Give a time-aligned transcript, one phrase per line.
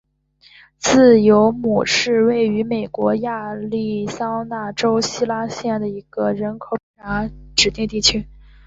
[0.79, 8.27] 自由亩是位于美国亚利桑那州希拉县的一个人口普查指定地区。